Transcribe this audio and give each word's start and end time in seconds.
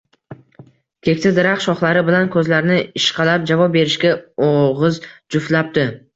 Keksa 1.07 1.31
daraxt 1.39 1.63
shoxlari 1.69 2.01
bilan 2.07 2.31
ko‘zlarini 2.37 2.79
ishqalab, 3.01 3.47
javob 3.53 3.77
berishga 3.77 4.17
og‘iz 4.49 5.01
juftlabdi 5.37 5.89